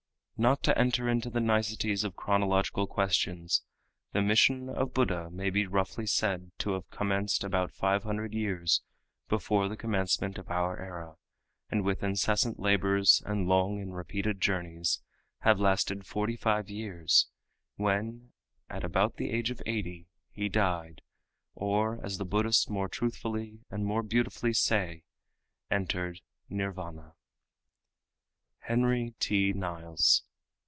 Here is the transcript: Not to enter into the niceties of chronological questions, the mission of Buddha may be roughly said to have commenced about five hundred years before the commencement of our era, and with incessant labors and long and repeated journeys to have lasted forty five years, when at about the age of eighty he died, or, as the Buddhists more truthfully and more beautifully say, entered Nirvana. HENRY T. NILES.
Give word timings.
Not 0.37 0.63
to 0.63 0.75
enter 0.75 1.07
into 1.07 1.29
the 1.29 1.39
niceties 1.39 2.03
of 2.03 2.15
chronological 2.15 2.87
questions, 2.87 3.61
the 4.11 4.23
mission 4.23 4.69
of 4.69 4.91
Buddha 4.91 5.29
may 5.29 5.51
be 5.51 5.67
roughly 5.67 6.07
said 6.07 6.49
to 6.57 6.71
have 6.71 6.89
commenced 6.89 7.43
about 7.43 7.71
five 7.71 8.01
hundred 8.01 8.33
years 8.33 8.81
before 9.29 9.69
the 9.69 9.77
commencement 9.77 10.39
of 10.39 10.49
our 10.49 10.79
era, 10.83 11.13
and 11.69 11.83
with 11.85 12.01
incessant 12.01 12.59
labors 12.59 13.21
and 13.23 13.47
long 13.47 13.79
and 13.79 13.95
repeated 13.95 14.41
journeys 14.41 14.95
to 14.97 15.03
have 15.43 15.59
lasted 15.59 16.07
forty 16.07 16.35
five 16.35 16.71
years, 16.71 17.27
when 17.75 18.33
at 18.67 18.83
about 18.83 19.17
the 19.17 19.29
age 19.29 19.51
of 19.51 19.61
eighty 19.67 20.07
he 20.31 20.49
died, 20.49 21.03
or, 21.53 22.03
as 22.03 22.17
the 22.17 22.25
Buddhists 22.25 22.67
more 22.67 22.89
truthfully 22.89 23.59
and 23.69 23.85
more 23.85 24.01
beautifully 24.01 24.53
say, 24.53 25.03
entered 25.69 26.19
Nirvana. 26.49 27.13
HENRY 28.61 29.13
T. 29.19 29.53
NILES. 29.53 30.23